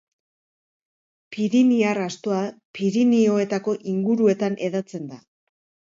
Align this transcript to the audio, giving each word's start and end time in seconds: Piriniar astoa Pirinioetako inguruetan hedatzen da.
Piriniar 1.35 2.01
astoa 2.05 2.39
Pirinioetako 2.79 3.79
inguruetan 3.93 4.61
hedatzen 4.69 5.07
da. 5.13 5.25